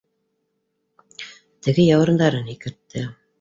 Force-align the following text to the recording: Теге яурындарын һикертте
Теге 1.67 1.85
яурындарын 1.89 2.51
һикертте 2.55 3.07